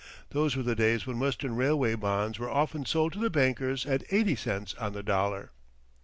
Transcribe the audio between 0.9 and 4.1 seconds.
when Western railway bonds were often sold to the bankers at